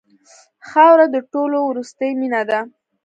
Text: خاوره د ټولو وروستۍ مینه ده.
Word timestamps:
خاوره 0.69 1.05
د 1.13 1.17
ټولو 1.31 1.57
وروستۍ 1.69 2.11
مینه 2.19 2.41
ده. 2.49 2.59